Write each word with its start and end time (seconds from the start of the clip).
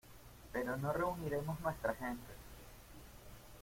pero 0.51 0.77
no 0.77 0.93
reuniremos 0.93 1.59
nuestras 1.61 1.95
gentes. 1.99 2.35